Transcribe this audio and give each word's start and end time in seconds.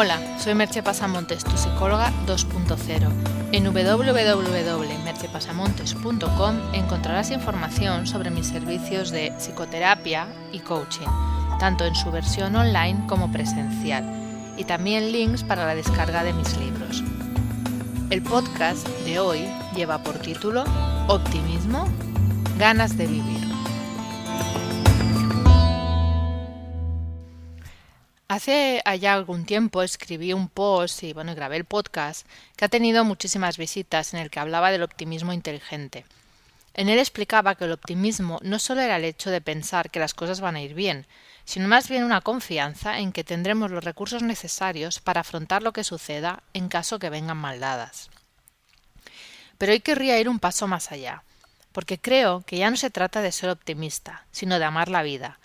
Hola, 0.00 0.38
soy 0.38 0.54
Merche 0.54 0.80
Pasamontes, 0.80 1.42
tu 1.42 1.56
psicóloga 1.56 2.12
2.0. 2.24 3.10
En 3.50 3.64
www.merchepasamontes.com 3.64 6.56
encontrarás 6.72 7.32
información 7.32 8.06
sobre 8.06 8.30
mis 8.30 8.46
servicios 8.46 9.10
de 9.10 9.32
psicoterapia 9.38 10.28
y 10.52 10.60
coaching, 10.60 11.08
tanto 11.58 11.84
en 11.84 11.96
su 11.96 12.12
versión 12.12 12.54
online 12.54 13.08
como 13.08 13.32
presencial, 13.32 14.04
y 14.56 14.62
también 14.62 15.10
links 15.10 15.42
para 15.42 15.66
la 15.66 15.74
descarga 15.74 16.22
de 16.22 16.32
mis 16.32 16.56
libros. 16.58 17.02
El 18.10 18.22
podcast 18.22 18.86
de 19.04 19.18
hoy 19.18 19.48
lleva 19.74 20.04
por 20.04 20.16
título 20.18 20.62
Optimismo, 21.08 21.88
ganas 22.56 22.96
de 22.96 23.08
vivir. 23.08 23.57
Hace 28.30 28.82
allá 28.84 29.14
algún 29.14 29.46
tiempo 29.46 29.82
escribí 29.82 30.34
un 30.34 30.50
post 30.50 31.02
y 31.02 31.14
bueno, 31.14 31.34
grabé 31.34 31.56
el 31.56 31.64
podcast 31.64 32.26
que 32.56 32.66
ha 32.66 32.68
tenido 32.68 33.02
muchísimas 33.02 33.56
visitas 33.56 34.12
en 34.12 34.20
el 34.20 34.28
que 34.28 34.38
hablaba 34.38 34.70
del 34.70 34.82
optimismo 34.82 35.32
inteligente. 35.32 36.04
En 36.74 36.90
él 36.90 36.98
explicaba 36.98 37.54
que 37.54 37.64
el 37.64 37.72
optimismo 37.72 38.38
no 38.42 38.58
solo 38.58 38.82
era 38.82 38.96
el 38.96 39.04
hecho 39.04 39.30
de 39.30 39.40
pensar 39.40 39.88
que 39.88 39.98
las 39.98 40.12
cosas 40.12 40.42
van 40.42 40.56
a 40.56 40.60
ir 40.60 40.74
bien, 40.74 41.06
sino 41.46 41.68
más 41.68 41.88
bien 41.88 42.04
una 42.04 42.20
confianza 42.20 42.98
en 42.98 43.12
que 43.12 43.24
tendremos 43.24 43.70
los 43.70 43.82
recursos 43.82 44.22
necesarios 44.22 45.00
para 45.00 45.22
afrontar 45.22 45.62
lo 45.62 45.72
que 45.72 45.82
suceda 45.82 46.42
en 46.52 46.68
caso 46.68 46.98
que 46.98 47.08
vengan 47.08 47.38
maldadas. 47.38 48.10
Pero 49.56 49.72
hoy 49.72 49.80
querría 49.80 50.20
ir 50.20 50.28
un 50.28 50.38
paso 50.38 50.66
más 50.66 50.92
allá, 50.92 51.22
porque 51.72 51.98
creo 51.98 52.42
que 52.42 52.58
ya 52.58 52.68
no 52.68 52.76
se 52.76 52.90
trata 52.90 53.22
de 53.22 53.32
ser 53.32 53.48
optimista, 53.48 54.26
sino 54.32 54.58
de 54.58 54.66
amar 54.66 54.90
la 54.90 55.02
vida, 55.02 55.38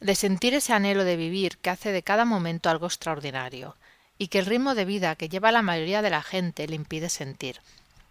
de 0.00 0.14
sentir 0.14 0.54
ese 0.54 0.72
anhelo 0.72 1.04
de 1.04 1.16
vivir 1.16 1.58
que 1.58 1.70
hace 1.70 1.92
de 1.92 2.02
cada 2.02 2.24
momento 2.24 2.68
algo 2.68 2.86
extraordinario, 2.86 3.76
y 4.18 4.28
que 4.28 4.38
el 4.38 4.46
ritmo 4.46 4.74
de 4.74 4.84
vida 4.84 5.16
que 5.16 5.28
lleva 5.28 5.52
la 5.52 5.62
mayoría 5.62 6.02
de 6.02 6.10
la 6.10 6.22
gente 6.22 6.66
le 6.66 6.76
impide 6.76 7.08
sentir. 7.08 7.60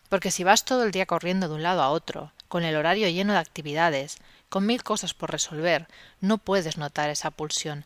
Porque 0.09 0.31
si 0.31 0.43
vas 0.43 0.65
todo 0.65 0.83
el 0.83 0.91
día 0.91 1.05
corriendo 1.05 1.47
de 1.47 1.55
un 1.55 1.63
lado 1.63 1.81
a 1.81 1.89
otro, 1.89 2.31
con 2.47 2.63
el 2.63 2.75
horario 2.75 3.09
lleno 3.09 3.33
de 3.33 3.39
actividades, 3.39 4.17
con 4.49 4.65
mil 4.65 4.83
cosas 4.83 5.13
por 5.13 5.31
resolver, 5.31 5.87
no 6.21 6.37
puedes 6.37 6.77
notar 6.77 7.09
esa 7.09 7.31
pulsión. 7.31 7.85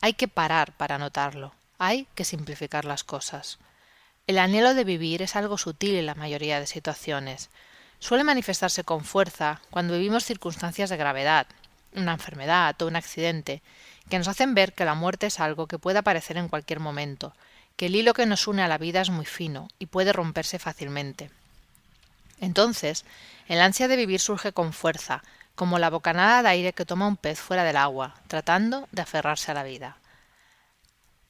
Hay 0.00 0.14
que 0.14 0.28
parar 0.28 0.76
para 0.76 0.98
notarlo. 0.98 1.54
Hay 1.78 2.06
que 2.14 2.24
simplificar 2.24 2.84
las 2.84 3.04
cosas. 3.04 3.58
El 4.26 4.38
anhelo 4.38 4.74
de 4.74 4.84
vivir 4.84 5.22
es 5.22 5.36
algo 5.36 5.58
sutil 5.58 5.94
en 5.96 6.06
la 6.06 6.14
mayoría 6.14 6.60
de 6.60 6.66
situaciones. 6.66 7.50
Suele 7.98 8.24
manifestarse 8.24 8.84
con 8.84 9.04
fuerza 9.04 9.60
cuando 9.70 9.94
vivimos 9.94 10.24
circunstancias 10.24 10.88
de 10.88 10.96
gravedad, 10.96 11.46
una 11.94 12.12
enfermedad 12.12 12.80
o 12.80 12.86
un 12.86 12.96
accidente, 12.96 13.62
que 14.08 14.18
nos 14.18 14.28
hacen 14.28 14.54
ver 14.54 14.72
que 14.72 14.84
la 14.84 14.94
muerte 14.94 15.26
es 15.26 15.40
algo 15.40 15.66
que 15.66 15.78
puede 15.78 15.98
aparecer 15.98 16.36
en 16.36 16.48
cualquier 16.48 16.80
momento, 16.80 17.34
que 17.76 17.86
el 17.86 17.96
hilo 17.96 18.14
que 18.14 18.26
nos 18.26 18.46
une 18.46 18.62
a 18.62 18.68
la 18.68 18.78
vida 18.78 19.00
es 19.00 19.10
muy 19.10 19.24
fino 19.24 19.68
y 19.78 19.86
puede 19.86 20.12
romperse 20.12 20.58
fácilmente. 20.58 21.30
Entonces, 22.40 23.04
el 23.48 23.60
ansia 23.60 23.88
de 23.88 23.96
vivir 23.96 24.20
surge 24.20 24.52
con 24.52 24.72
fuerza, 24.72 25.22
como 25.54 25.78
la 25.78 25.90
bocanada 25.90 26.42
de 26.42 26.48
aire 26.48 26.72
que 26.72 26.86
toma 26.86 27.06
un 27.06 27.16
pez 27.16 27.38
fuera 27.38 27.64
del 27.64 27.76
agua, 27.76 28.14
tratando 28.28 28.88
de 28.92 29.02
aferrarse 29.02 29.50
a 29.50 29.54
la 29.54 29.62
vida. 29.62 29.98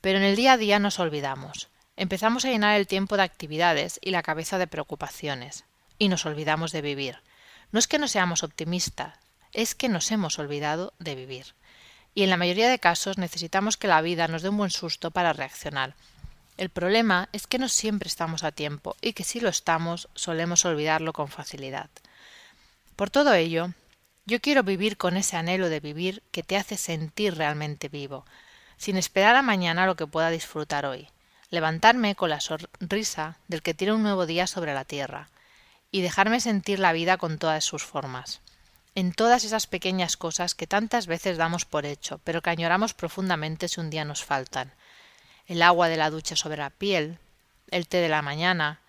Pero 0.01 0.19
en 0.19 0.25
el 0.25 0.37
día 0.37 0.53
a 0.53 0.57
día 0.57 0.79
nos 0.79 0.99
olvidamos. 0.99 1.69
Empezamos 1.97 2.45
a 2.45 2.49
llenar 2.49 2.79
el 2.79 2.87
tiempo 2.87 3.17
de 3.17 3.25
actividades 3.25 3.99
y 4.03 4.11
la 4.11 4.23
cabeza 4.23 4.57
de 4.59 4.67
preocupaciones, 4.67 5.65
y 5.99 6.09
nos 6.09 6.25
olvidamos 6.27 6.73
de 6.73 6.81
vivir. 6.81 7.19
No 7.73 7.79
es 7.79 7.89
que 7.89 7.99
no 7.99 8.09
seamos 8.09 8.43
optimistas, 8.43 9.15
es 9.53 9.75
que 9.75 9.89
nos 9.89 10.11
hemos 10.11 10.39
olvidado 10.39 10.93
de 10.99 11.15
vivir. 11.15 11.55
Y 12.15 12.23
en 12.23 12.31
la 12.31 12.37
mayoría 12.37 12.69
de 12.69 12.79
casos 12.79 13.19
necesitamos 13.19 13.77
que 13.77 13.89
la 13.89 14.03
vida 14.03 14.29
nos 14.29 14.43
dé 14.43 14.49
un 14.49 14.57
buen 14.57 14.71
susto 14.71 15.11
para 15.11 15.33
reaccionar. 15.33 15.95
El 16.57 16.71
problema 16.71 17.29
es 17.33 17.47
que 17.47 17.59
no 17.59 17.69
siempre 17.69 18.09
estamos 18.09 18.45
a 18.45 18.53
tiempo 18.53 18.97
y 19.01 19.13
que 19.13 19.25
si 19.25 19.41
lo 19.41 19.49
estamos 19.49 20.09
solemos 20.15 20.65
olvidarlo 20.65 21.13
con 21.13 21.29
facilidad. 21.29 21.89
Por 22.97 23.11
todo 23.11 23.35
ello, 23.35 23.73
yo 24.27 24.41
quiero 24.41 24.63
vivir 24.63 24.97
con 24.97 25.17
ese 25.17 25.37
anhelo 25.37 25.69
de 25.69 25.81
vivir 25.81 26.23
que 26.33 26.43
te 26.43 26.57
hace 26.57 26.77
sentir 26.77 27.37
realmente 27.37 27.89
vivo, 27.89 28.27
sin 28.77 28.97
esperar 28.97 29.37
a 29.37 29.43
mañana 29.43 29.87
lo 29.87 29.97
que 29.97 30.07
pueda 30.07 30.31
disfrutar 30.31 30.85
hoy, 30.85 31.09
levantarme 31.49 32.15
con 32.15 32.31
la 32.31 32.41
sonrisa 32.41 33.39
del 33.49 33.63
que 33.63 33.75
tiene 33.75 33.95
un 33.95 34.03
nuevo 34.03 34.27
día 34.27 34.47
sobre 34.47 34.75
la 34.75 34.85
tierra, 34.85 35.31
y 35.91 36.03
dejarme 36.03 36.41
sentir 36.41 36.79
la 36.79 36.93
vida 36.93 37.17
con 37.17 37.39
todas 37.39 37.65
sus 37.65 37.83
formas 37.83 38.41
en 38.95 39.13
todas 39.13 39.45
esas 39.45 39.67
pequeñas 39.67 40.17
cosas 40.17 40.55
que 40.55 40.67
tantas 40.67 41.07
veces 41.07 41.37
damos 41.37 41.65
por 41.65 41.87
hecho, 41.87 42.21
pero 42.25 42.43
que 42.43 42.51
añoramos 42.51 42.95
profundamente 42.95 43.69
si 43.69 43.81
un 43.81 43.91
día 43.91 44.05
nos 44.05 44.25
faltan. 44.25 44.73
El 45.47 45.63
agua 45.63 45.89
de 45.89 45.97
la 45.97 46.11
ducha 46.11 46.37
sobre 46.37 46.59
la 46.59 46.71
piel, 46.71 47.19
el 47.71 47.87
té 47.87 47.99
de 47.99 48.09
la 48.09 48.23
mañana, 48.23 48.81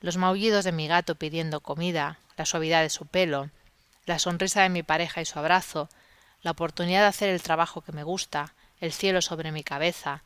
los 0.00 0.16
maullidos 0.16 0.64
de 0.64 0.72
mi 0.72 0.88
gato 0.88 1.14
pidiendo 1.14 1.60
comida, 1.60 2.18
la 2.36 2.46
suavidad 2.46 2.82
de 2.82 2.90
su 2.90 3.06
pelo, 3.06 3.50
la 4.04 4.18
sonrisa 4.18 4.62
de 4.62 4.68
mi 4.68 4.82
pareja 4.82 5.20
y 5.20 5.24
su 5.24 5.38
abrazo, 5.38 5.88
la 6.42 6.52
oportunidad 6.52 7.00
de 7.00 7.06
hacer 7.06 7.28
el 7.28 7.42
trabajo 7.42 7.80
que 7.80 7.92
me 7.92 8.04
gusta, 8.04 8.54
el 8.80 8.92
cielo 8.92 9.22
sobre 9.22 9.52
mi 9.52 9.64
cabeza, 9.64 10.22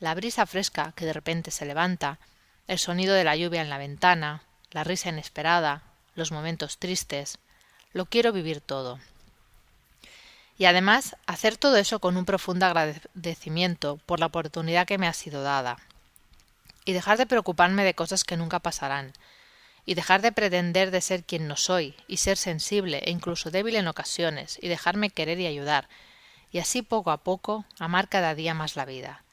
la 0.00 0.14
brisa 0.14 0.46
fresca 0.46 0.92
que 0.96 1.06
de 1.06 1.12
repente 1.12 1.50
se 1.50 1.64
levanta, 1.64 2.18
el 2.66 2.78
sonido 2.78 3.14
de 3.14 3.24
la 3.24 3.36
lluvia 3.36 3.62
en 3.62 3.70
la 3.70 3.78
ventana, 3.78 4.42
la 4.70 4.84
risa 4.84 5.10
inesperada, 5.10 5.82
los 6.14 6.32
momentos 6.32 6.78
tristes, 6.78 7.38
lo 7.92 8.06
quiero 8.06 8.32
vivir 8.32 8.60
todo. 8.60 8.98
Y 10.58 10.66
además 10.66 11.16
hacer 11.26 11.56
todo 11.56 11.76
eso 11.76 11.98
con 11.98 12.16
un 12.16 12.24
profundo 12.24 12.66
agradecimiento 12.66 13.98
por 14.06 14.20
la 14.20 14.26
oportunidad 14.26 14.86
que 14.86 14.98
me 14.98 15.08
ha 15.08 15.12
sido 15.12 15.42
dada. 15.42 15.78
Y 16.84 16.92
dejar 16.92 17.18
de 17.18 17.26
preocuparme 17.26 17.84
de 17.84 17.94
cosas 17.94 18.24
que 18.24 18.36
nunca 18.36 18.60
pasarán. 18.60 19.12
Y 19.84 19.94
dejar 19.94 20.22
de 20.22 20.32
pretender 20.32 20.90
de 20.90 21.00
ser 21.00 21.24
quien 21.24 21.48
no 21.48 21.56
soy, 21.56 21.96
y 22.06 22.18
ser 22.18 22.36
sensible 22.36 22.98
e 23.04 23.10
incluso 23.10 23.50
débil 23.50 23.74
en 23.76 23.88
ocasiones, 23.88 24.58
y 24.62 24.68
dejarme 24.68 25.10
querer 25.10 25.40
y 25.40 25.46
ayudar, 25.46 25.88
y 26.52 26.58
así 26.58 26.82
poco 26.82 27.10
a 27.10 27.16
poco 27.16 27.64
amar 27.78 28.08
cada 28.08 28.34
día 28.36 28.54
más 28.54 28.76
la 28.76 28.84
vida. 28.84 29.24